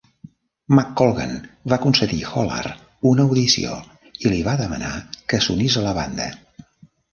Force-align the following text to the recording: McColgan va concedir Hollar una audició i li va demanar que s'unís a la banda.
McColgan 0.77 1.35
va 1.73 1.77
concedir 1.83 2.21
Hollar 2.31 2.73
una 3.11 3.27
audició 3.31 3.77
i 4.25 4.33
li 4.33 4.41
va 4.49 4.57
demanar 4.65 4.93
que 5.29 5.43
s'unís 5.49 5.81
a 5.83 5.87
la 5.91 5.97
banda. 6.03 6.31